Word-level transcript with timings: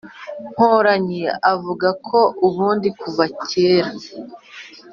Mporanyi, 0.53 1.21
avuga 1.53 1.87
ko 2.07 2.19
ubundi 2.47 2.87
kuva 2.99 3.23
kera 3.49 3.89